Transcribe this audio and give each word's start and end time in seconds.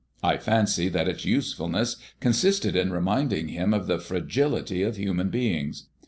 I 0.23 0.37
fancy 0.37 0.89
that 0.89 1.07
its 1.07 1.25
usefulness 1.25 1.97
consisted 2.19 2.75
in 2.75 2.91
reminding 2.91 3.49
him 3.49 3.71
of 3.71 3.85
the 3.85 3.99
fragility 3.99 4.81
of 4.81 4.97
human 4.97 5.31
things. 5.31 5.89